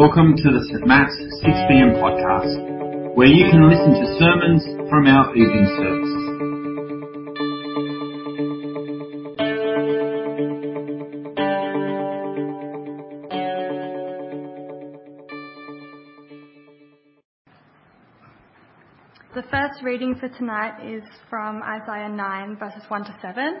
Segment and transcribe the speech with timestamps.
[0.00, 0.86] Welcome to the St.
[0.86, 1.12] Matt's
[1.44, 6.30] 6pm podcast, where you can listen to sermons from our evening service.
[19.34, 23.60] The first reading for tonight is from Isaiah 9, verses 1 to 7.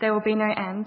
[0.00, 0.86] there will be no end.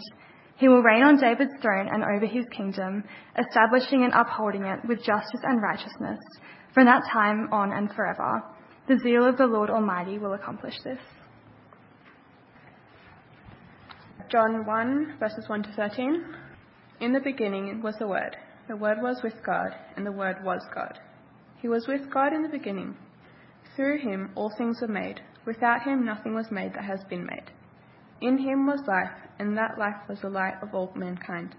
[0.57, 3.03] He will reign on David's throne and over his kingdom,
[3.37, 6.19] establishing and upholding it with justice and righteousness
[6.73, 8.43] from that time on and forever.
[8.87, 10.99] The zeal of the Lord Almighty will accomplish this.
[14.31, 16.25] John 1, verses 1 to 13.
[17.01, 18.37] In the beginning was the Word.
[18.67, 20.99] The Word was with God, and the Word was God.
[21.57, 22.95] He was with God in the beginning.
[23.75, 25.21] Through him all things were made.
[25.45, 27.51] Without him nothing was made that has been made.
[28.21, 31.55] In him was life, and that life was the light of all mankind.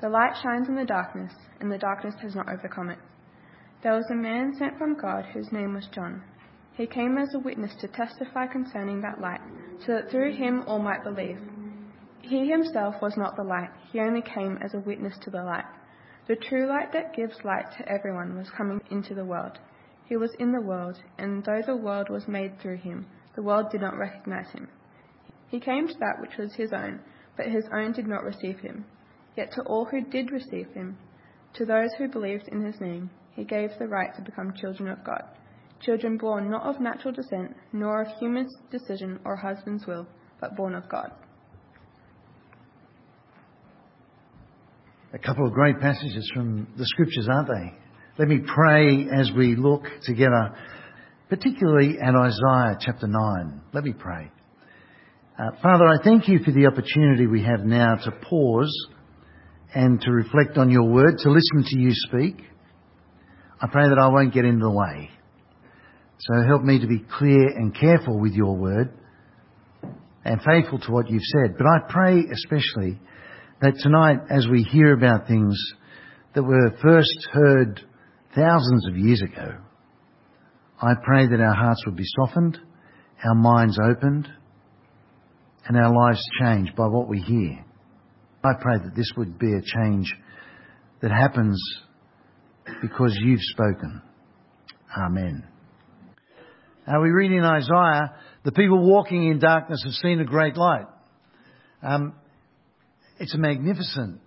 [0.00, 2.98] The light shines in the darkness, and the darkness has not overcome it.
[3.84, 6.24] There was a man sent from God whose name was John.
[6.72, 9.40] He came as a witness to testify concerning that light,
[9.86, 11.38] so that through him all might believe.
[12.20, 15.66] He himself was not the light, he only came as a witness to the light.
[16.26, 19.58] The true light that gives light to everyone was coming into the world.
[20.04, 23.06] He was in the world, and though the world was made through him,
[23.36, 24.68] the world did not recognize him.
[25.52, 26.98] He came to that which was his own,
[27.36, 28.86] but his own did not receive him.
[29.36, 30.96] Yet to all who did receive him,
[31.54, 35.04] to those who believed in his name, he gave the right to become children of
[35.04, 35.22] God.
[35.82, 40.06] Children born not of natural descent, nor of human decision or husband's will,
[40.40, 41.12] but born of God.
[45.12, 47.76] A couple of great passages from the scriptures, aren't they?
[48.18, 50.56] Let me pray as we look together,
[51.28, 53.60] particularly at Isaiah chapter 9.
[53.74, 54.30] Let me pray.
[55.38, 58.88] Uh, Father, I thank you for the opportunity we have now to pause
[59.74, 62.44] and to reflect on your word, to listen to you speak.
[63.58, 65.08] I pray that I won't get in the way.
[66.18, 68.92] So help me to be clear and careful with your word
[70.22, 71.56] and faithful to what you've said.
[71.56, 73.00] But I pray especially
[73.62, 75.58] that tonight, as we hear about things
[76.34, 77.80] that were first heard
[78.36, 79.56] thousands of years ago,
[80.82, 82.58] I pray that our hearts would be softened,
[83.24, 84.28] our minds opened,
[85.66, 87.64] and our lives changed by what we hear.
[88.44, 90.12] I pray that this would be a change
[91.00, 91.60] that happens
[92.80, 94.02] because you've spoken.
[94.96, 95.44] Amen.
[96.86, 100.86] Now we read in Isaiah, the people walking in darkness have seen a great light.
[101.82, 102.14] Um,
[103.18, 104.20] it's a magnificent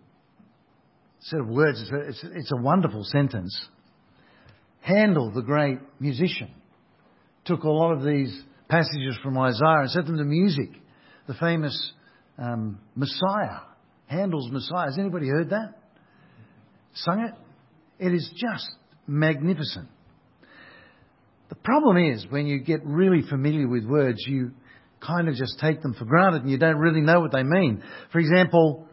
[1.20, 1.82] set of words.
[1.82, 3.68] It's a, it's, it's a wonderful sentence.
[4.82, 6.54] Handel, the great musician,
[7.44, 10.70] took a lot of these passages from Isaiah and set them to music.
[11.28, 11.94] The famous
[12.38, 13.62] um, Messiah,
[14.08, 14.86] Handel's Messiah.
[14.88, 15.74] Has anybody heard that?
[16.94, 18.06] Sung it?
[18.06, 18.68] It is just
[19.08, 19.88] magnificent.
[21.50, 24.52] The problem is when you get really familiar with words, you
[25.06, 27.84] kind of just take them for granted and you don't really know what they mean.
[28.12, 28.88] For example,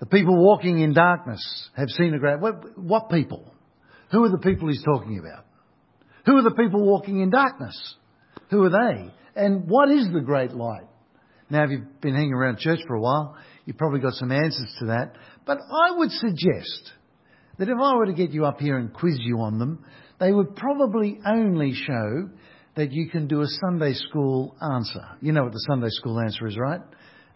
[0.00, 1.40] the people walking in darkness
[1.76, 2.40] have seen a great.
[2.40, 3.52] What, what people?
[4.12, 5.44] Who are the people he's talking about?
[6.26, 7.94] Who are the people walking in darkness?
[8.50, 9.12] Who are they?
[9.34, 10.86] And what is the great light?
[11.48, 14.74] Now, if you've been hanging around church for a while, you've probably got some answers
[14.80, 15.14] to that.
[15.46, 16.92] But I would suggest
[17.58, 19.84] that if I were to get you up here and quiz you on them,
[20.18, 22.30] they would probably only show
[22.74, 25.04] that you can do a Sunday school answer.
[25.20, 26.80] You know what the Sunday school answer is, right?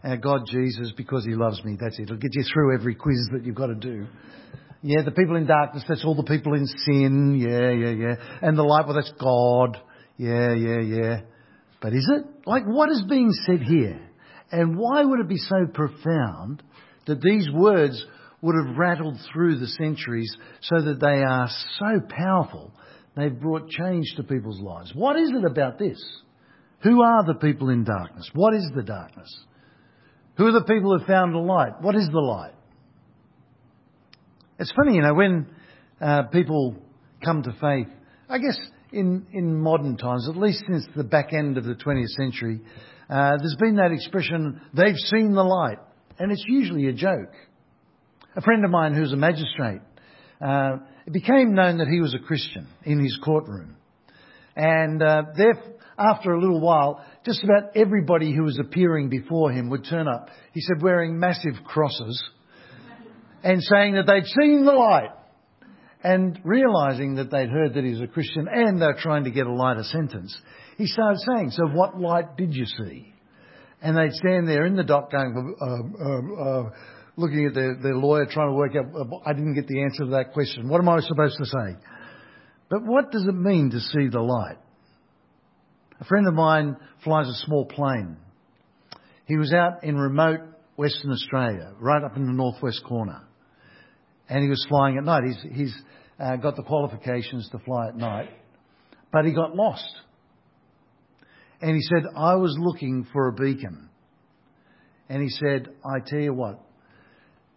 [0.03, 1.77] Our God Jesus, because He loves me.
[1.79, 2.03] That's it.
[2.03, 4.07] It'll get you through every quiz that you've got to do.
[4.83, 7.35] Yeah, the people in darkness, that's all the people in sin.
[7.39, 8.15] Yeah, yeah, yeah.
[8.41, 9.77] And the light, well, that's God.
[10.17, 11.21] Yeah, yeah, yeah.
[11.81, 12.25] But is it?
[12.45, 13.99] Like, what is being said here?
[14.51, 16.61] And why would it be so profound
[17.07, 18.05] that these words
[18.41, 21.49] would have rattled through the centuries so that they are
[21.79, 22.71] so powerful
[23.15, 24.91] they've brought change to people's lives.
[24.95, 26.01] What is it about this?
[26.83, 28.29] Who are the people in darkness?
[28.33, 29.29] What is the darkness?
[30.37, 31.81] Who are the people who found the light?
[31.81, 32.53] What is the light?
[34.57, 35.47] It's funny, you know, when
[35.99, 36.75] uh, people
[37.23, 37.87] come to faith,
[38.29, 38.57] I guess
[38.91, 42.61] in, in modern times, at least since the back end of the 20th century,
[43.09, 45.79] uh, there's been that expression, they've seen the light.
[46.19, 47.33] And it's usually a joke.
[48.35, 49.81] A friend of mine who's a magistrate,
[50.39, 53.75] uh, it became known that he was a Christian in his courtroom.
[54.55, 55.53] And uh, there,
[55.97, 60.29] after a little while, just about everybody who was appearing before him would turn up.
[60.53, 62.23] He said, wearing massive crosses
[63.43, 65.09] and saying that they'd seen the light.
[66.03, 69.53] And realizing that they'd heard that he's a Christian and they're trying to get a
[69.53, 70.35] lighter sentence,
[70.77, 73.13] he started saying, So what light did you see?
[73.81, 76.69] And they'd stand there in the dock going, uh, uh, uh,
[77.17, 80.05] looking at their, their lawyer trying to work out, uh, I didn't get the answer
[80.05, 80.69] to that question.
[80.69, 81.77] What am I supposed to say?
[82.69, 84.57] But what does it mean to see the light?
[85.99, 88.17] A friend of mine flies a small plane.
[89.25, 90.39] He was out in remote
[90.77, 93.21] Western Australia, right up in the northwest corner.
[94.31, 95.23] And he was flying at night.
[95.25, 95.75] He's, he's
[96.17, 98.29] uh, got the qualifications to fly at night.
[99.11, 99.91] But he got lost.
[101.59, 103.89] And he said, I was looking for a beacon.
[105.09, 106.61] And he said, I tell you what,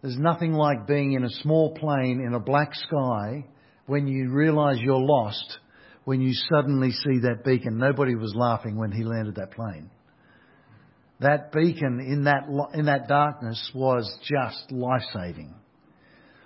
[0.01, 3.45] there's nothing like being in a small plane in a black sky
[3.85, 5.59] when you realise you're lost,
[6.03, 7.77] when you suddenly see that beacon.
[7.77, 9.89] Nobody was laughing when he landed that plane.
[11.21, 15.55] That beacon in that, in that darkness was just life saving.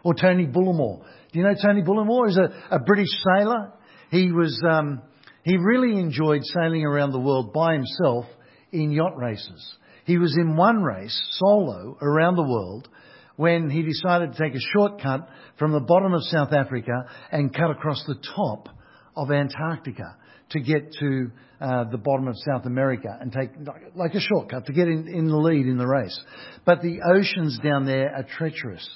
[0.04, 1.04] Or Tony Bullimore.
[1.32, 2.28] Do you know Tony Bullimore?
[2.28, 3.74] He's a, a British sailor.
[4.12, 5.02] He was, um,
[5.44, 8.26] he really enjoyed sailing around the world by himself
[8.72, 9.76] in yacht races.
[10.06, 12.88] He was in one race, solo, around the world,
[13.36, 17.72] when he decided to take a shortcut from the bottom of South Africa and cut
[17.72, 18.70] across the top
[19.16, 20.18] of Antarctica
[20.50, 21.32] to get to
[21.62, 23.52] uh, the bottom of South America and take
[23.96, 26.20] like a shortcut to get in, in the lead in the race.
[26.66, 28.88] But the oceans down there are treacherous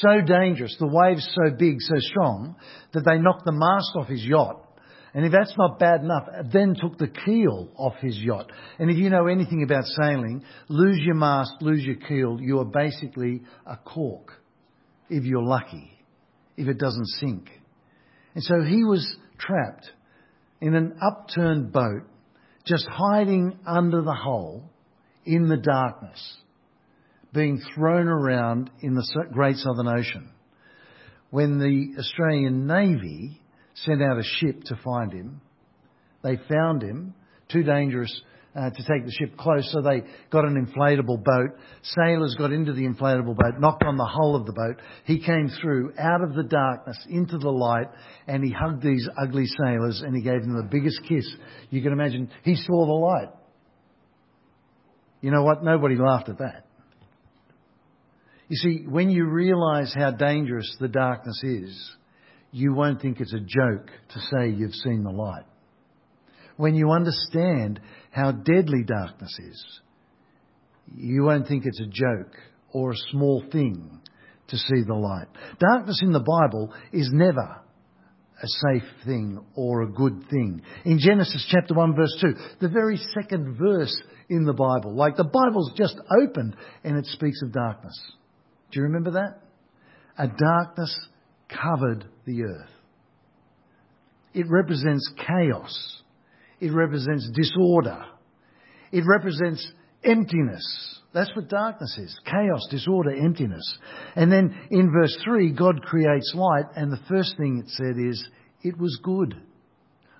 [0.00, 2.56] so dangerous, the waves so big, so strong,
[2.92, 4.60] that they knocked the mast off his yacht.
[5.14, 8.50] And if that's not bad enough, then took the keel off his yacht.
[8.78, 12.64] And if you know anything about sailing, lose your mast, lose your keel, you are
[12.64, 14.32] basically a cork,
[15.08, 15.90] if you're lucky,
[16.56, 17.48] if it doesn't sink.
[18.34, 19.88] And so he was trapped
[20.60, 22.02] in an upturned boat,
[22.66, 24.68] just hiding under the hull
[25.24, 26.38] in the darkness
[27.34, 30.30] being thrown around in the Great Southern Ocean.
[31.30, 33.40] When the Australian Navy
[33.74, 35.40] sent out a ship to find him,
[36.22, 37.14] they found him,
[37.50, 38.22] too dangerous
[38.56, 41.58] uh, to take the ship close, so they got an inflatable boat.
[41.82, 44.80] Sailors got into the inflatable boat, knocked on the hull of the boat.
[45.04, 47.88] He came through out of the darkness into the light,
[48.28, 51.28] and he hugged these ugly sailors and he gave them the biggest kiss
[51.70, 52.30] you can imagine.
[52.44, 53.34] He saw the light.
[55.20, 55.64] You know what?
[55.64, 56.63] Nobody laughed at that.
[58.48, 61.96] You see, when you realize how dangerous the darkness is,
[62.50, 65.44] you won't think it's a joke to say you've seen the light.
[66.56, 67.80] When you understand
[68.10, 69.80] how deadly darkness is,
[70.94, 72.36] you won't think it's a joke
[72.72, 74.00] or a small thing
[74.48, 75.26] to see the light.
[75.58, 77.60] Darkness in the Bible is never
[78.42, 80.60] a safe thing or a good thing.
[80.84, 83.96] In Genesis chapter 1 verse 2, the very second verse
[84.28, 87.98] in the Bible, like the Bible's just opened and it speaks of darkness.
[88.74, 89.40] Do you remember that?
[90.18, 90.98] A darkness
[91.48, 92.70] covered the earth.
[94.34, 96.02] It represents chaos.
[96.60, 98.04] It represents disorder.
[98.90, 99.64] It represents
[100.02, 101.00] emptiness.
[101.12, 102.18] That's what darkness is.
[102.24, 103.78] Chaos, disorder, emptiness.
[104.16, 108.28] And then in verse 3, God creates light, and the first thing it said is,
[108.62, 109.40] it was good.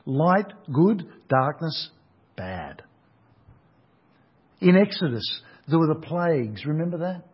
[0.06, 1.02] Light, good.
[1.28, 1.90] Darkness,
[2.36, 2.82] bad.
[4.60, 6.64] In Exodus, there were the plagues.
[6.64, 7.24] Remember that?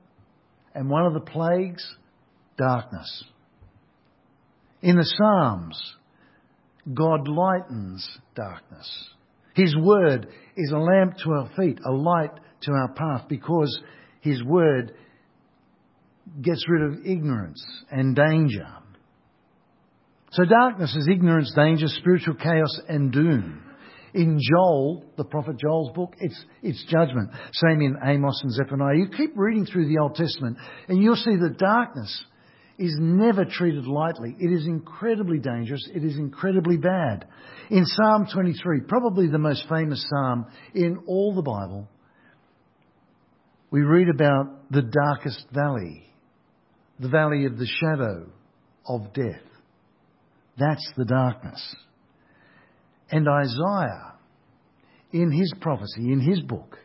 [0.75, 1.85] And one of the plagues,
[2.57, 3.25] darkness.
[4.83, 5.95] In the Psalms,
[6.95, 9.09] God lightens darkness.
[9.55, 12.31] His word is a lamp to our feet, a light
[12.63, 13.81] to our path, because
[14.21, 14.93] His word
[16.41, 18.69] gets rid of ignorance and danger.
[20.33, 23.70] So darkness is ignorance, danger, spiritual chaos, and doom.
[24.15, 27.31] In Joel, the prophet Joel's book, it's, it's judgment.
[27.53, 28.97] Same in Amos and Zephaniah.
[28.97, 30.57] You keep reading through the Old Testament
[30.89, 32.25] and you'll see that darkness
[32.79, 34.35] is never treated lightly.
[34.39, 35.89] It is incredibly dangerous.
[35.95, 37.27] It is incredibly bad.
[37.71, 41.89] In Psalm 23, probably the most famous psalm in all the Bible,
[43.71, 46.07] we read about the darkest valley.
[47.01, 48.27] the valley of the shadow
[48.87, 49.43] of death.
[50.59, 51.77] That's the darkness.
[53.11, 54.15] And Isaiah,
[55.13, 56.79] in his prophecy, in his book,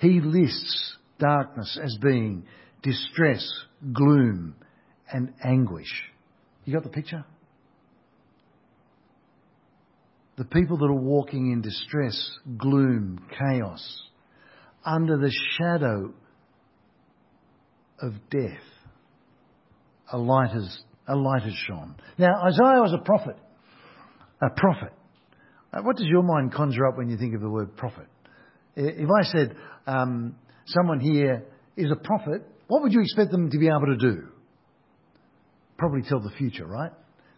[0.00, 2.44] he lists darkness as being
[2.82, 3.46] distress,
[3.92, 4.54] gloom,
[5.12, 5.90] and anguish.
[6.64, 7.24] You got the picture?
[10.36, 14.02] The people that are walking in distress, gloom, chaos,
[14.84, 16.12] under the shadow
[18.00, 18.60] of death,
[20.12, 21.96] a light has, a light has shone.
[22.18, 23.36] Now, Isaiah was a prophet.
[24.42, 24.92] A prophet.
[25.76, 28.06] Uh, what does your mind conjure up when you think of the word prophet?
[28.76, 29.56] If I said
[29.86, 31.44] um, someone here
[31.76, 34.28] is a prophet, what would you expect them to be able to do?
[35.78, 36.92] Probably tell the future, right?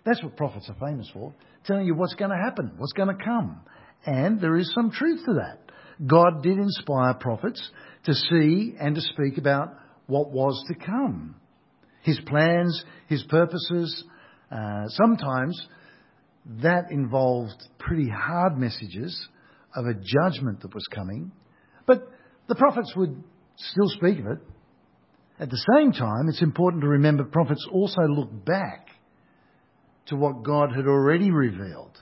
[0.04, 3.25] That's what prophets are famous for, telling you what's going to happen, what's going to
[3.25, 3.61] come.
[4.07, 5.59] And there is some truth to that.
[6.07, 7.71] God did inspire prophets
[8.04, 9.75] to see and to speak about
[10.07, 11.35] what was to come.
[12.02, 14.04] His plans, his purposes.
[14.50, 15.61] Uh, sometimes
[16.62, 19.28] that involved pretty hard messages
[19.75, 21.33] of a judgment that was coming.
[21.87, 22.09] But
[22.49, 23.23] the prophets would
[23.57, 24.38] still speak of it.
[25.40, 28.88] At the same time, it's important to remember prophets also look back
[30.07, 31.97] to what God had already revealed.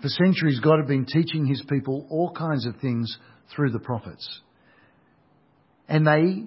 [0.00, 3.16] For centuries, God had been teaching his people all kinds of things
[3.54, 4.40] through the prophets.
[5.86, 6.44] And they,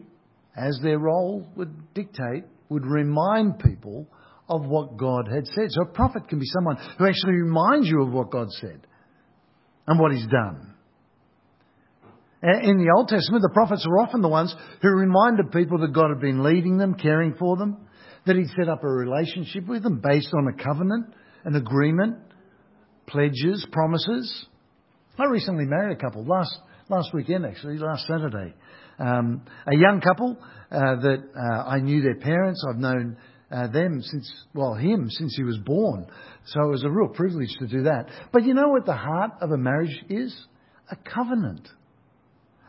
[0.57, 4.07] as their role would dictate, would remind people
[4.47, 5.67] of what God had said.
[5.69, 8.85] So a prophet can be someone who actually reminds you of what God said
[9.87, 10.73] and what he's done.
[12.43, 16.09] In the Old Testament, the prophets were often the ones who reminded people that God
[16.09, 17.77] had been leading them, caring for them,
[18.27, 21.07] that He'd set up a relationship with them based on a covenant,
[21.43, 22.17] an agreement,
[23.07, 24.45] pledges, promises.
[25.17, 26.55] I recently married a couple last
[26.87, 28.53] last weekend, actually, last Saturday.
[28.99, 30.37] Um, a young couple
[30.71, 32.63] uh, that uh, I knew their parents.
[32.69, 33.17] I've known
[33.51, 36.07] uh, them since, well, him since he was born.
[36.45, 38.07] So it was a real privilege to do that.
[38.31, 40.35] But you know what the heart of a marriage is?
[40.89, 41.67] A covenant.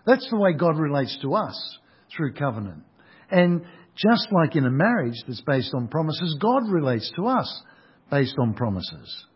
[0.06, 1.78] That's the way God relates to us
[2.16, 2.84] through covenant.
[3.30, 3.62] And
[3.96, 7.62] just like in a marriage that's based on promises, God relates to us
[8.10, 9.26] based on promises.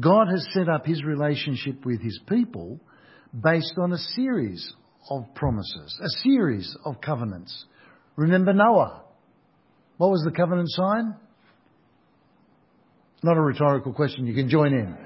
[0.00, 2.80] God has set up his relationship with his people
[3.32, 4.72] based on a series
[5.10, 7.66] of promises, a series of covenants.
[8.16, 9.01] Remember Noah.
[9.96, 11.14] What was the covenant sign?
[13.22, 14.96] Not a rhetorical question, you can join in.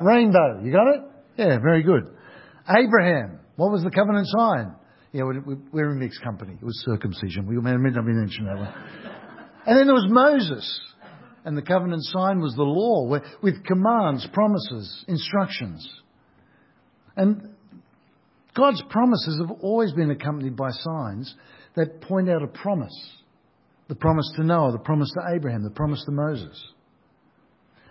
[0.00, 1.00] Rainbow, you got it?
[1.36, 2.08] Yeah, very good.
[2.68, 4.74] Abraham, what was the covenant sign?
[5.12, 6.54] Yeah, we're in mixed company.
[6.54, 7.46] It was circumcision.
[7.46, 8.74] We may not mention that one.
[9.66, 10.80] And then there was Moses.
[11.44, 15.88] And the covenant sign was the law with commands, promises, instructions.
[17.16, 17.50] And
[18.56, 21.34] God's promises have always been accompanied by signs
[21.76, 22.96] that point out a promise.
[23.88, 26.72] The promise to Noah, the promise to Abraham, the promise to Moses.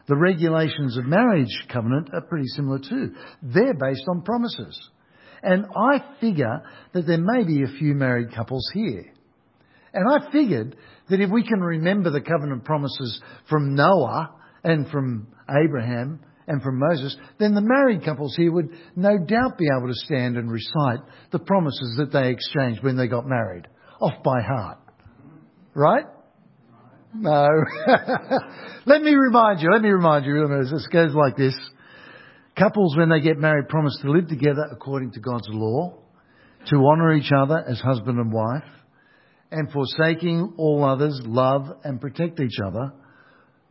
[0.08, 3.14] The regulations of marriage covenant are pretty similar too.
[3.42, 4.90] They're based on promises.
[5.44, 9.06] And I figure that there may be a few married couples here.
[9.94, 10.76] And I figured
[11.10, 14.34] that if we can remember the covenant promises from Noah
[14.64, 19.68] and from Abraham and from Moses, then the married couples here would no doubt be
[19.76, 21.00] able to stand and recite
[21.32, 23.68] the promises that they exchanged when they got married
[24.00, 24.80] off by heart.
[25.74, 26.06] Right?
[27.14, 27.48] No.
[28.86, 31.56] let me remind you, let me remind you, this goes like this.
[32.58, 35.98] Couples, when they get married, promise to live together according to God's law,
[36.68, 38.64] to honour each other as husband and wife,
[39.52, 42.94] and forsaking all others, love and protect each other,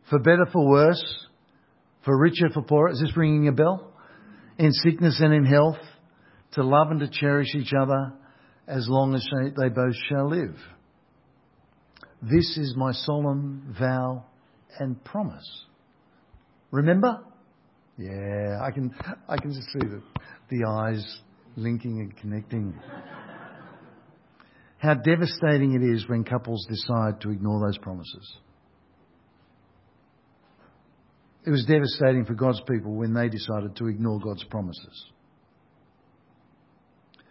[0.09, 1.03] for better, for worse,
[2.03, 2.91] for richer, for poorer.
[2.91, 3.93] Is this ringing a bell?
[4.57, 5.77] In sickness and in health,
[6.53, 8.13] to love and to cherish each other
[8.67, 9.27] as long as
[9.57, 10.55] they both shall live.
[12.21, 14.25] This is my solemn vow
[14.79, 15.65] and promise.
[16.69, 17.19] Remember?
[17.97, 18.93] Yeah, I can,
[19.27, 20.01] I can just see the,
[20.49, 21.21] the eyes
[21.55, 22.79] linking and connecting.
[24.77, 28.37] How devastating it is when couples decide to ignore those promises.
[31.45, 35.05] It was devastating for God's people when they decided to ignore God's promises.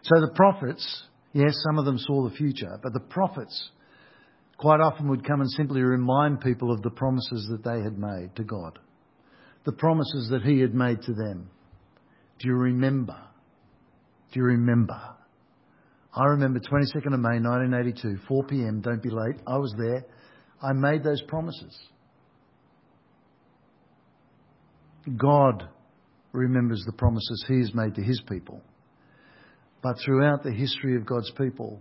[0.03, 3.71] So the prophets, yes, some of them saw the future, but the prophets
[4.61, 8.37] quite often would come and simply remind people of the promises that they had made
[8.37, 8.79] to God
[9.65, 11.51] the promises that he had made to them.
[12.39, 13.17] Do you remember?
[14.33, 14.99] Do you remember?
[16.15, 19.37] I remember 22nd of May 1982, 4 p.m., don't be late.
[19.47, 20.05] I was there.
[20.63, 21.79] I made those promises.
[25.17, 25.69] God
[26.33, 28.63] remembers the promises he has made to his people.
[29.83, 31.81] But throughout the history of God's people,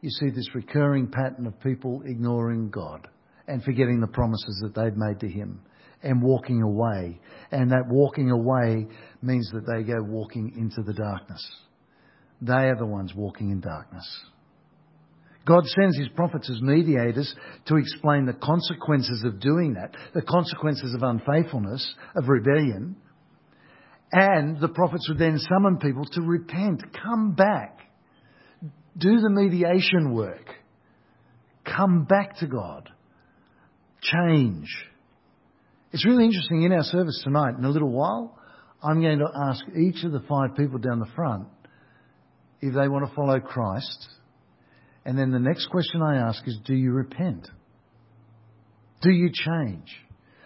[0.00, 3.08] you see this recurring pattern of people ignoring God
[3.46, 5.60] and forgetting the promises that they've made to Him
[6.02, 7.18] and walking away.
[7.50, 8.86] And that walking away
[9.22, 11.44] means that they go walking into the darkness.
[12.40, 14.06] They are the ones walking in darkness.
[15.44, 17.34] God sends his prophets as mediators
[17.66, 22.96] to explain the consequences of doing that, the consequences of unfaithfulness, of rebellion.
[24.12, 27.80] And the prophets would then summon people to repent, come back,
[28.98, 30.54] do the mediation work,
[31.64, 32.90] come back to God,
[34.02, 34.68] change.
[35.92, 38.38] It's really interesting in our service tonight, in a little while,
[38.82, 41.48] I'm going to ask each of the five people down the front
[42.60, 44.08] if they want to follow Christ
[45.08, 47.48] and then the next question I ask is Do you repent?
[49.00, 49.88] Do you change?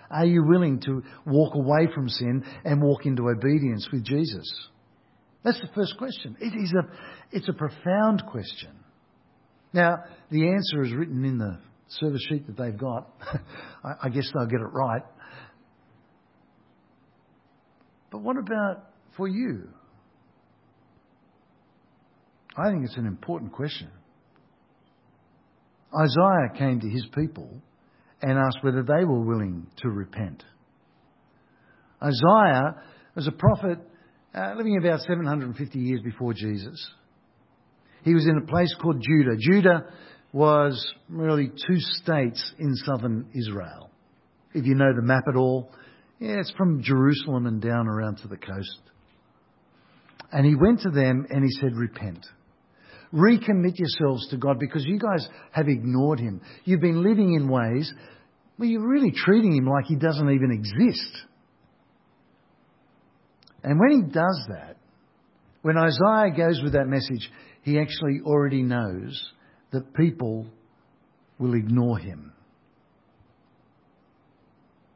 [0.09, 4.68] Are you willing to walk away from sin and walk into obedience with Jesus?
[5.44, 6.37] That's the first question.
[6.40, 8.70] It is a, it's a profound question.
[9.72, 11.58] Now, the answer is written in the
[11.88, 13.11] service sheet that they've got.
[13.84, 15.02] I, I guess they'll get it right.
[18.11, 19.68] But what about for you?
[22.56, 23.88] I think it's an important question.
[25.94, 27.62] Isaiah came to his people
[28.20, 30.44] and asked whether they were willing to repent.
[32.02, 32.76] Isaiah
[33.14, 33.78] was a prophet
[34.35, 36.91] uh, living about 750 years before Jesus.
[38.05, 39.37] He was in a place called Judah.
[39.39, 39.85] Judah
[40.33, 43.91] was really two states in southern Israel.
[44.55, 45.71] If you know the map at all,
[46.19, 48.81] yeah, it's from Jerusalem and down around to the coast.
[50.31, 52.27] And he went to them and he said, Repent.
[53.12, 56.41] Recommit yourselves to God because you guys have ignored Him.
[56.65, 57.93] You've been living in ways
[58.57, 61.27] where you're really treating Him like He doesn't even exist.
[63.62, 64.76] And when He does that,
[65.62, 67.31] when Isaiah goes with that message,
[67.62, 69.33] he actually already knows
[69.71, 70.47] that people
[71.38, 72.33] will ignore him.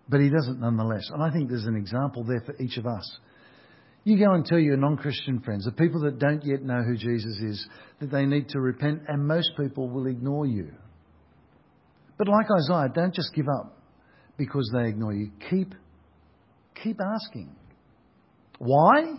[0.09, 1.09] But he doesn't nonetheless.
[1.13, 3.19] And I think there's an example there for each of us.
[4.05, 6.97] You go and tell your non Christian friends, the people that don't yet know who
[6.97, 7.69] Jesus is,
[8.01, 10.73] that they need to repent, and most people will ignore you.
[12.17, 13.77] But like Isaiah, don't just give up
[14.37, 15.31] because they ignore you.
[15.51, 15.75] Keep,
[16.83, 17.55] keep asking.
[18.59, 19.15] Why?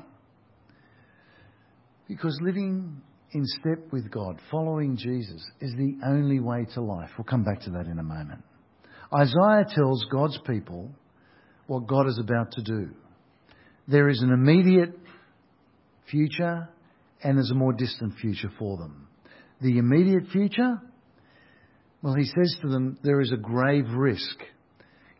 [2.07, 3.01] Because living
[3.33, 7.09] in step with God, following Jesus, is the only way to life.
[7.17, 8.43] We'll come back to that in a moment.
[9.13, 10.91] Isaiah tells God's people
[11.67, 12.89] what God is about to do.
[13.87, 14.97] There is an immediate
[16.09, 16.69] future
[17.23, 19.07] and there's a more distant future for them.
[19.61, 20.81] The immediate future,
[22.01, 24.37] well, he says to them, there is a grave risk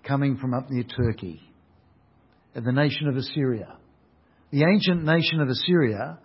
[0.03, 1.41] coming from up near Turkey,
[2.53, 3.77] the nation of Assyria.
[4.51, 6.19] The ancient nation of Assyria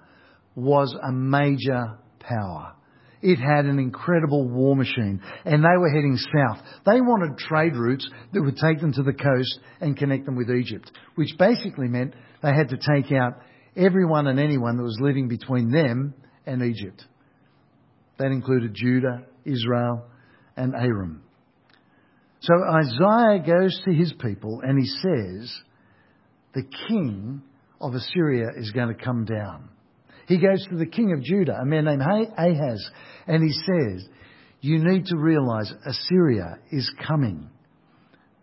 [0.55, 2.75] was a major power.
[3.21, 6.59] It had an incredible war machine and they were heading south.
[6.85, 10.51] They wanted trade routes that would take them to the coast and connect them with
[10.51, 13.35] Egypt, which basically meant they had to take out
[13.77, 16.15] everyone and anyone that was living between them
[16.47, 17.05] and Egypt.
[18.19, 20.05] That included Judah, Israel,
[20.57, 21.23] and Aram.
[22.41, 25.57] So Isaiah goes to his people and he says,
[26.55, 27.43] the king
[27.83, 29.68] of Assyria is going to come down.
[30.27, 32.90] He goes to the king of Judah, a man named Ahaz,
[33.27, 34.09] and he says,
[34.61, 37.51] You need to realize Assyria is coming.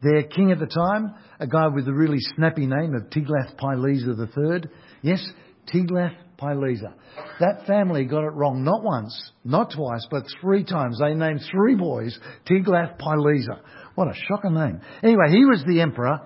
[0.01, 4.69] Their king at the time, a guy with a really snappy name of Tiglath-Pileser III.
[5.01, 5.25] Yes,
[5.73, 6.93] Tiglath-Pileser.
[7.39, 10.99] That family got it wrong not once, not twice, but three times.
[10.99, 12.17] They named three boys
[12.49, 13.59] Tiglath-Pileser.
[13.95, 14.81] What a shocking name.
[15.03, 16.19] Anyway, he was the emperor,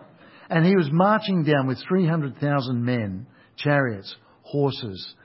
[0.53, 3.25] and he was marching down with 300,000 men,
[3.57, 5.15] chariots, horses,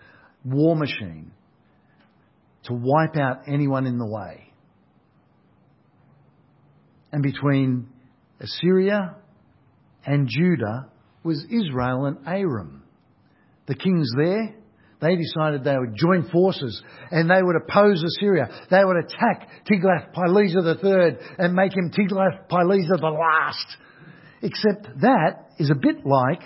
[0.42, 1.32] war machine
[2.64, 4.50] to wipe out anyone in the way.
[7.12, 7.88] And between
[8.40, 9.16] Assyria
[10.06, 10.88] and Judah
[11.22, 12.84] was Israel and Aram.
[13.66, 14.54] The kings there,
[15.02, 18.48] they decided they would join forces and they would oppose Assyria.
[18.70, 23.76] They would attack Tiglath-Pileser III and make him Tiglath-Pileser the last.
[24.42, 26.42] Except that is a bit like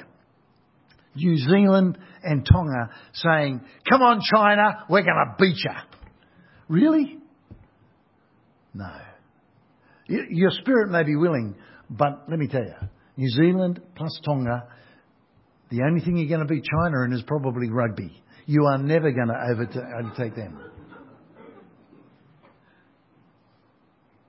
[1.14, 5.70] New Zealand and Tonga saying, come on China, we're going to beat you.
[6.68, 7.18] Really?
[8.72, 8.90] No.
[10.08, 11.54] Your spirit may be willing,
[11.90, 14.68] but let me tell you, New Zealand plus Tonga,
[15.70, 18.22] the only thing you're going to beat China in is probably rugby.
[18.46, 20.58] You are never going to overtake them.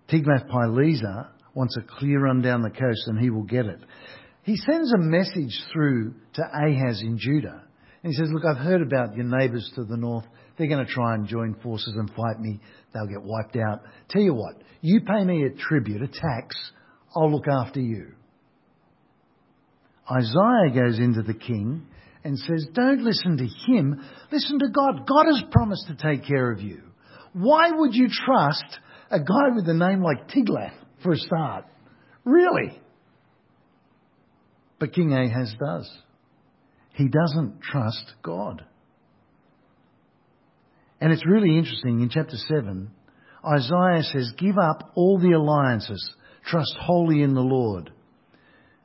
[0.09, 3.79] Tiglath-Pileser wants a clear run down the coast and he will get it.
[4.43, 7.63] He sends a message through to Ahaz in Judah.
[8.03, 10.25] And he says, Look, I've heard about your neighbours to the north.
[10.57, 12.59] They're going to try and join forces and fight me.
[12.93, 13.81] They'll get wiped out.
[14.09, 16.55] Tell you what, you pay me a tribute, a tax,
[17.15, 18.13] I'll look after you.
[20.11, 21.87] Isaiah goes into the king
[22.23, 25.07] and says, Don't listen to him, listen to God.
[25.07, 26.81] God has promised to take care of you.
[27.31, 28.65] Why would you trust
[29.09, 31.65] a guy with a name like Tiglath for a start?
[32.23, 32.79] Really?
[34.79, 35.89] But King Ahaz does.
[36.93, 38.63] He doesn't trust God.
[41.01, 42.89] And it's really interesting in chapter 7,
[43.45, 46.13] Isaiah says, Give up all the alliances,
[46.45, 47.91] trust wholly in the Lord.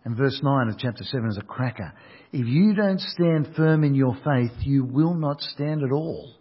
[0.04, 1.92] And verse 9 of chapter 7 is a cracker.
[2.33, 6.35] If you don't stand firm in your faith, you will not stand at all.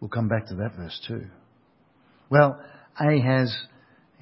[0.00, 1.26] We'll come back to that verse too.
[2.30, 2.58] Well,
[2.98, 3.54] Ahaz,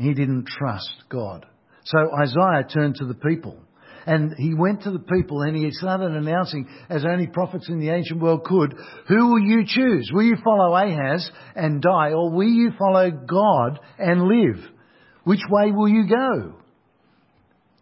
[0.01, 1.47] he didn't trust God.
[1.85, 3.59] So Isaiah turned to the people.
[4.07, 7.91] And he went to the people and he started announcing, as only prophets in the
[7.91, 8.75] ancient world could,
[9.09, 10.11] who will you choose?
[10.13, 14.65] Will you follow Ahaz and die, or will you follow God and live?
[15.25, 16.55] Which way will you go?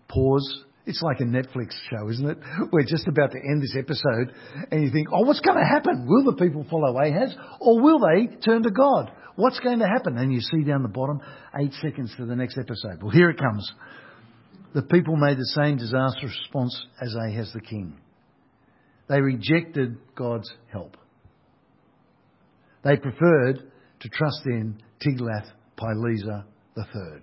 [0.09, 0.65] Pause.
[0.87, 2.39] It's like a Netflix show, isn't it?
[2.73, 4.35] We're just about to end this episode
[4.73, 6.07] and you think, oh, what's going to happen?
[6.09, 9.13] Will the people follow Ahaz or will they turn to God?
[9.39, 10.19] What's going to happen?
[10.19, 11.21] And you see down the bottom,
[11.61, 13.01] eight seconds to the next episode.
[13.01, 13.73] Well, here it comes.
[14.75, 18.01] The people made the same disastrous response as Ahaz the king.
[19.09, 20.97] They rejected God's help.
[22.83, 23.63] They preferred
[24.01, 26.45] to trust in Tiglath-Pileser
[26.77, 27.23] III.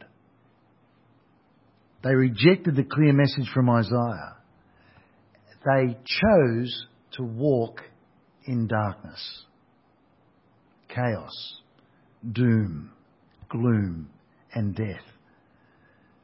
[2.01, 4.37] They rejected the clear message from Isaiah.
[5.65, 7.81] They chose to walk
[8.45, 9.43] in darkness,
[10.87, 11.61] chaos,
[12.31, 12.91] doom,
[13.49, 14.09] gloom,
[14.53, 15.03] and death.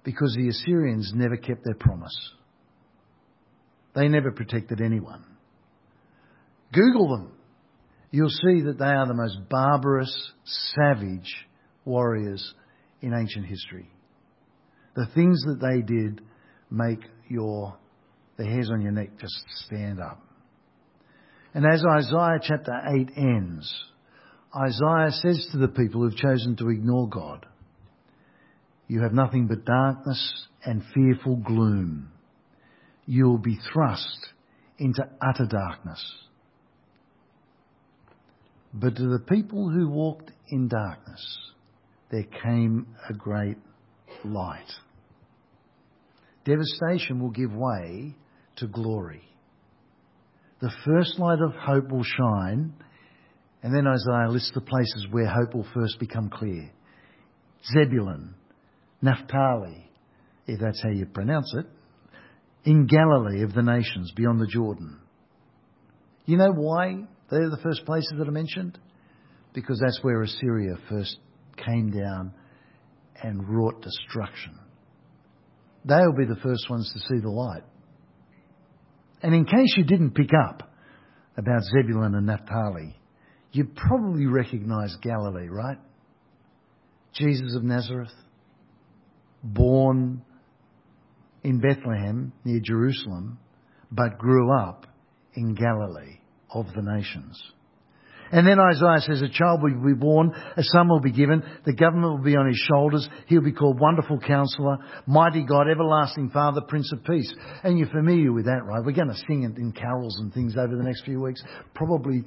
[0.04, 2.16] Because the Assyrians never kept their promise.
[3.94, 5.24] They never protected anyone.
[6.74, 7.34] Google them.
[8.10, 10.32] You'll see that they are the most barbarous,
[10.76, 11.48] savage
[11.86, 12.54] warriors
[13.02, 13.90] in ancient history.
[14.96, 16.22] The things that they did
[16.70, 17.78] make your
[18.38, 19.36] the hairs on your neck just
[19.66, 20.20] stand up.
[21.54, 23.90] And as Isaiah chapter 8 ends,
[24.56, 27.46] Isaiah says to the people who've chosen to ignore God,
[28.88, 32.12] You have nothing but darkness and fearful gloom.
[33.06, 34.28] You will be thrust
[34.78, 36.04] into utter darkness.
[38.74, 41.40] But to the people who walked in darkness,
[42.10, 43.58] there came a great
[44.26, 44.72] light.
[46.46, 48.16] Devastation will give way
[48.58, 49.24] to glory.
[50.62, 52.74] The first light of hope will shine,
[53.63, 56.71] and then Isaiah lists the places where hope will first become clear
[57.74, 58.34] Zebulun,
[59.02, 59.91] Naphtali,
[60.47, 61.65] if that's how you pronounce it,
[62.63, 65.00] in Galilee of the nations beyond the Jordan.
[66.26, 68.80] You know why they're the first places that are mentioned?
[69.54, 71.17] Because that's where Assyria first
[71.58, 72.34] came down
[73.21, 74.58] and wrought destruction.
[75.86, 77.63] They'll be the first ones to see the light.
[79.21, 80.71] And in case you didn't pick up
[81.38, 82.95] about Zebulun and Naphtali,
[83.52, 85.78] you probably recognize Galilee, right?
[87.14, 88.14] Jesus of Nazareth,
[89.44, 90.24] born
[91.44, 93.40] in Bethlehem near Jerusalem,
[93.92, 94.86] but grew up
[95.36, 96.20] in Galilee
[96.54, 97.42] of the nations.
[98.32, 101.74] And then Isaiah says, A child will be born, a son will be given, the
[101.74, 106.62] government will be on his shoulders, he'll be called Wonderful Counselor, Mighty God, Everlasting Father,
[106.62, 107.34] Prince of Peace.
[107.64, 108.84] And you're familiar with that, right?
[108.86, 112.24] We're going to sing it in carols and things over the next few weeks, probably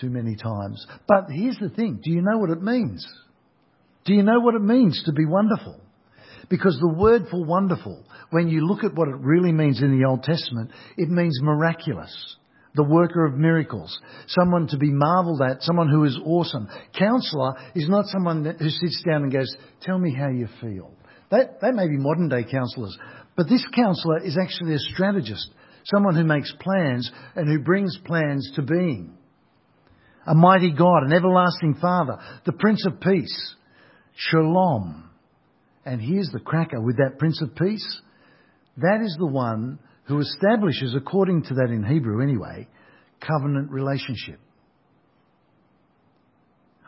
[0.00, 0.86] too many times.
[1.06, 3.06] But here's the thing do you know what it means?
[4.04, 5.80] Do you know what it means to be wonderful?
[6.48, 10.06] Because the word for wonderful, when you look at what it really means in the
[10.06, 12.36] Old Testament, it means miraculous
[12.78, 16.68] the worker of miracles, someone to be marveled at, someone who is awesome.
[16.96, 20.92] Counselor is not someone who sits down and goes, Tell me how you feel.
[21.30, 22.96] That, that may be modern day counselors,
[23.36, 25.50] but this counselor is actually a strategist,
[25.86, 29.17] someone who makes plans and who brings plans to being.
[30.28, 33.54] A mighty God, an everlasting Father, the Prince of Peace,
[34.14, 35.08] Shalom.
[35.86, 38.02] And here's the cracker with that Prince of Peace.
[38.76, 42.68] That is the one who establishes, according to that in Hebrew anyway,
[43.26, 44.38] covenant relationship.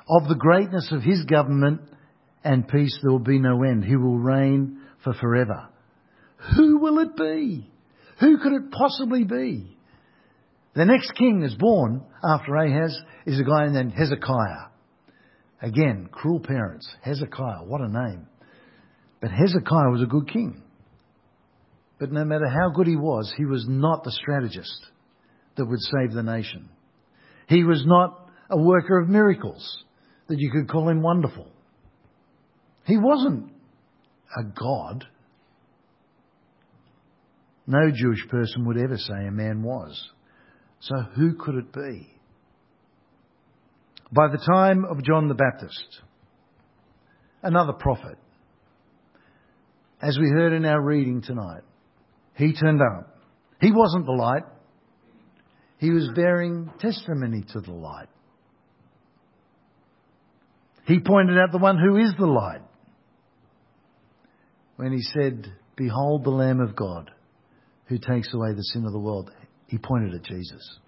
[0.07, 1.81] Of the greatness of his government
[2.45, 3.87] and peace there will be no end.
[3.87, 5.69] He will reign for forever.
[6.57, 7.71] Who will it be?
[8.21, 9.79] Who could it possibly be?
[10.75, 14.69] The next king is born after Ahaz is a guy named Hezekiah.
[15.63, 16.89] Again, cruel parents.
[17.03, 18.27] Hezekiah, what a name.
[19.21, 20.63] But Hezekiah was a good king.
[21.99, 24.87] But no matter how good he was, he was not the strategist.
[25.57, 26.71] that would save the nation.
[27.49, 29.85] He was not a worker of miracles
[30.29, 31.49] that you could call him wonderful.
[32.87, 33.53] He wasn't
[34.39, 35.05] a God.
[37.67, 40.11] No Jewish person would ever say a man was.
[40.81, 42.09] So who could it be?
[44.13, 46.01] By the time of John the Baptist,
[47.43, 48.19] another prophet,
[50.03, 51.63] as we heard in our reading tonight,
[52.35, 53.19] he turned up.
[53.61, 54.45] He wasn't the light.
[55.79, 58.09] He was bearing testimony to the light.
[60.87, 62.63] He pointed out the one who is the light
[64.77, 67.11] when he said, Behold the Lamb of God
[67.87, 69.31] who takes away the sin of the world.
[69.71, 70.79] He pointed at Jesus.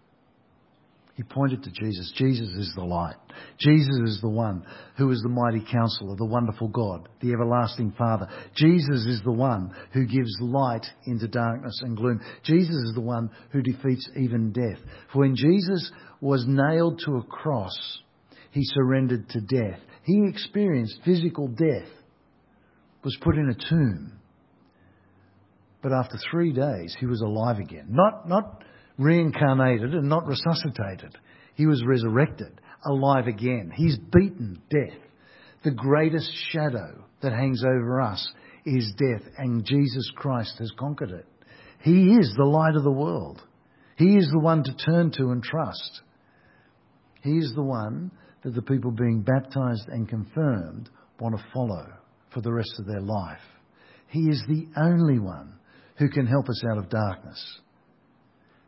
[1.15, 2.13] He pointed to Jesus.
[2.17, 3.15] Jesus is the light.
[3.59, 4.65] Jesus is the one
[4.97, 8.27] who is the mighty counselor, the wonderful God, the everlasting Father.
[8.57, 12.21] Jesus is the one who gives light into darkness and gloom.
[12.45, 14.83] Jesus is the one who defeats even death.
[15.13, 18.01] For when Jesus was nailed to a cross,
[18.51, 19.79] he surrendered to death.
[20.03, 21.89] He experienced physical death,
[23.05, 24.19] was put in a tomb.
[25.83, 27.89] But after three days, he was alive again.
[27.91, 28.65] Not, not
[28.99, 31.17] reincarnated and not resuscitated.
[31.55, 33.73] He was resurrected, alive again.
[33.75, 34.99] He's beaten death.
[35.65, 38.33] The greatest shadow that hangs over us
[38.65, 41.27] is death, and Jesus Christ has conquered it.
[41.83, 43.43] He is the light of the world.
[43.97, 46.03] He is the one to turn to and trust.
[47.23, 48.11] He is the one
[48.43, 50.89] that the people being baptized and confirmed
[51.21, 51.87] want to follow
[52.33, 53.39] for the rest of their life.
[54.09, 55.55] He is the only one
[55.97, 57.61] who can help us out of darkness.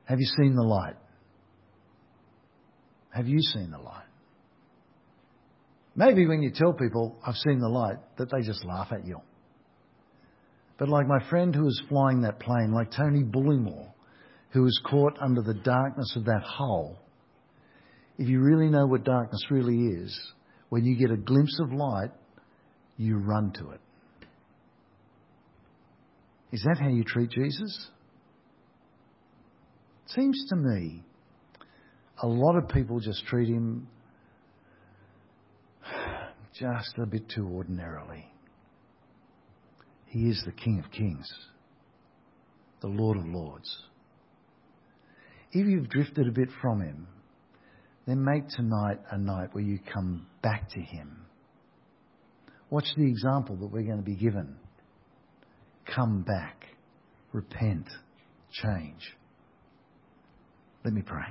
[0.04, 0.96] Have you seen the light?
[3.10, 4.04] Have you seen the light?
[5.96, 9.20] Maybe when you tell people, I've seen the light, that they just laugh at you.
[10.78, 13.92] But like my friend who was flying that plane, like Tony Bullimore,
[14.50, 16.98] who was caught under the darkness of that hole,
[18.18, 20.32] if you really know what darkness really is,
[20.68, 22.10] when you get a glimpse of light,
[22.96, 23.80] you run to it.
[26.52, 27.90] Is that how you treat Jesus?
[30.06, 31.02] Seems to me
[32.22, 33.88] a lot of people just treat him
[36.58, 38.24] just a bit too ordinarily.
[40.06, 41.28] He is the King of Kings,
[42.80, 43.68] the Lord of Lords.
[45.50, 47.08] If you've drifted a bit from him,
[48.06, 51.26] then make tonight a night where you come back to him.
[52.70, 54.56] Watch the example that we're going to be given.
[55.94, 56.66] Come back,
[57.32, 57.88] repent,
[58.52, 59.02] change.
[60.84, 61.24] Let me pray.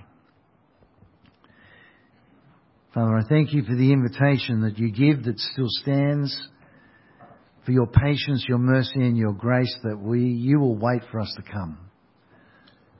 [2.93, 6.35] Father, I thank you for the invitation that you give that still stands,
[7.65, 11.33] for your patience, your mercy, and your grace that we, you will wait for us
[11.37, 11.77] to come.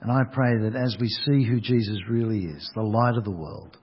[0.02, 3.32] And I pray that as we see who Jesus really is, the light of the
[3.32, 3.78] world,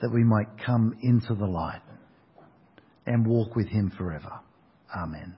[0.00, 1.82] that we might come into the light
[3.06, 4.40] and walk with him forever.
[4.94, 5.36] Amen.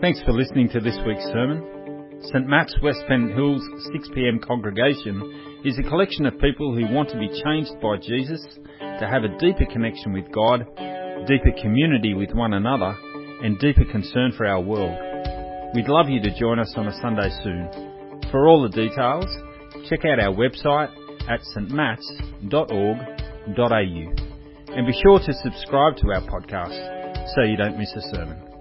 [0.00, 2.20] Thanks for listening to this week's sermon.
[2.20, 3.62] St Matt's West Pennant Hills
[3.94, 8.44] 6pm congregation is a collection of people who want to be changed by Jesus,
[8.78, 10.66] to have a deeper connection with God,
[11.26, 12.94] deeper community with one another,
[13.42, 14.98] and deeper concern for our world.
[15.74, 17.70] We'd love you to join us on a Sunday soon.
[18.30, 19.26] For all the details,
[19.88, 20.92] check out our website
[21.26, 22.52] at stmats.org.au
[24.76, 28.55] and be sure to subscribe to our podcast so you don't miss a sermon.